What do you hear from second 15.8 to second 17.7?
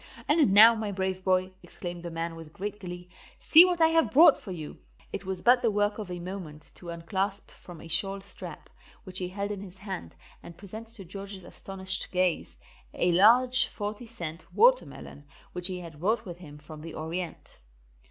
had brought with him from the Orient.